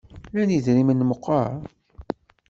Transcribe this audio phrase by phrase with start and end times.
[0.33, 1.53] Lan idrimen meqqar?